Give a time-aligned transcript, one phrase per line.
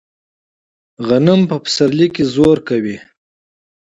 [1.07, 2.97] غنم په پسرلي کې وده کوي.